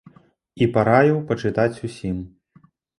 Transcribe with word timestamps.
І 0.61 0.69
параіў 0.77 1.21
пачытаць 1.29 1.71
усім. 1.91 2.17